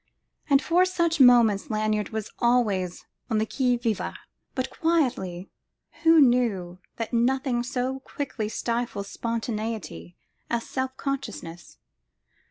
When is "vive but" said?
3.77-4.71